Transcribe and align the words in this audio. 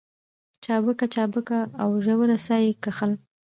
چابکه 0.63 1.05
چابکه 1.13 1.59
او 1.81 1.89
ژوره 2.05 2.37
ساه 2.45 2.59
يې 2.65 2.73
کښل. 2.83 3.11